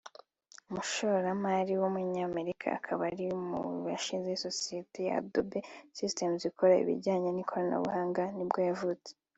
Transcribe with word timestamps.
umushoramari 0.69 1.73
w’umunyamerika 1.81 2.65
akaba 2.77 3.01
ari 3.11 3.27
mu 3.47 3.59
bashinze 3.87 4.29
isosiyeti 4.37 4.99
ya 5.07 5.13
Adobe 5.21 5.59
Systems 5.97 6.41
ikora 6.51 6.73
ibijyanye 6.83 7.29
n’ikoranabuhanga 7.31 8.23
nibwo 8.37 8.59
yavutse 8.69 9.09